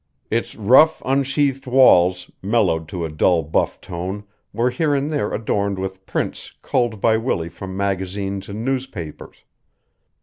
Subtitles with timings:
[0.31, 5.77] Its rough, unsheathed walls, mellowed to a dull buff tone, were here and there adorned
[5.77, 9.43] with prints culled by Willie from magazines and newspapers.